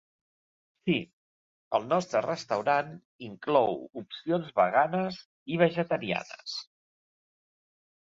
[0.89, 0.93] Sí,
[1.79, 2.89] el nostre restaurant
[3.27, 5.19] inclou opcions veganes
[5.57, 6.57] i vegetarianes.